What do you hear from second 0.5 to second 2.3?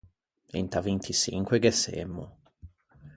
Inta vinti çinque ghe semmo.